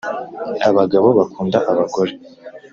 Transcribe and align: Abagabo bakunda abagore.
Abagabo 0.69 1.07
bakunda 1.17 1.57
abagore. 1.71 2.13